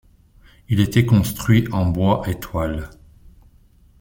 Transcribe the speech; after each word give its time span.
Il 0.67 0.79
était 0.79 1.05
construit 1.05 1.67
en 1.71 1.85
bois 1.85 2.23
et 2.27 2.39
toile. 2.39 2.89